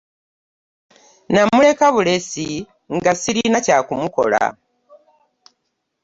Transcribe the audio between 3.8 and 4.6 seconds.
kumukola.